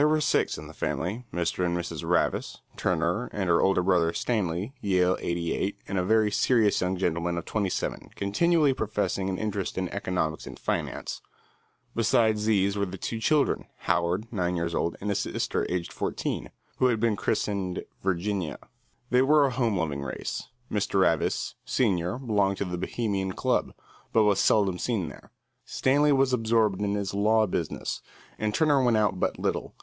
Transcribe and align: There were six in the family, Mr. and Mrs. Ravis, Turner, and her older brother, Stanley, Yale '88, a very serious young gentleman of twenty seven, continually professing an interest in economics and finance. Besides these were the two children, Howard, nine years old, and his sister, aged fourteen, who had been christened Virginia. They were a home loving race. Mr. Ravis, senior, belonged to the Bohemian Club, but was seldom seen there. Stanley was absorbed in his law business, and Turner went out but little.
There 0.00 0.06
were 0.06 0.20
six 0.20 0.56
in 0.56 0.68
the 0.68 0.74
family, 0.74 1.24
Mr. 1.32 1.64
and 1.66 1.76
Mrs. 1.76 2.04
Ravis, 2.08 2.58
Turner, 2.76 3.26
and 3.32 3.48
her 3.50 3.60
older 3.60 3.82
brother, 3.82 4.12
Stanley, 4.12 4.72
Yale 4.80 5.16
'88, 5.18 5.76
a 5.88 6.04
very 6.04 6.30
serious 6.30 6.80
young 6.80 6.96
gentleman 6.96 7.36
of 7.36 7.46
twenty 7.46 7.68
seven, 7.68 8.08
continually 8.14 8.72
professing 8.72 9.28
an 9.28 9.38
interest 9.38 9.76
in 9.76 9.88
economics 9.88 10.46
and 10.46 10.56
finance. 10.56 11.20
Besides 11.96 12.46
these 12.46 12.76
were 12.78 12.86
the 12.86 12.96
two 12.96 13.18
children, 13.18 13.64
Howard, 13.88 14.32
nine 14.32 14.54
years 14.54 14.72
old, 14.72 14.94
and 15.00 15.10
his 15.10 15.18
sister, 15.18 15.66
aged 15.68 15.92
fourteen, 15.92 16.52
who 16.76 16.86
had 16.86 17.00
been 17.00 17.16
christened 17.16 17.82
Virginia. 18.00 18.58
They 19.10 19.22
were 19.22 19.46
a 19.46 19.50
home 19.50 19.76
loving 19.76 20.02
race. 20.02 20.44
Mr. 20.70 21.00
Ravis, 21.00 21.56
senior, 21.64 22.18
belonged 22.18 22.58
to 22.58 22.64
the 22.64 22.78
Bohemian 22.78 23.32
Club, 23.32 23.74
but 24.12 24.22
was 24.22 24.38
seldom 24.38 24.78
seen 24.78 25.08
there. 25.08 25.32
Stanley 25.64 26.12
was 26.12 26.32
absorbed 26.32 26.80
in 26.80 26.94
his 26.94 27.14
law 27.14 27.46
business, 27.46 28.00
and 28.38 28.54
Turner 28.54 28.80
went 28.82 28.96
out 28.96 29.18
but 29.20 29.40
little. 29.40 29.74